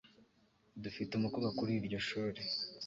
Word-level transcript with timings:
dufite 0.83 1.11
umukobwa 1.15 1.49
kuri 1.57 1.71
iryo 1.79 1.99
shuri 2.07 2.41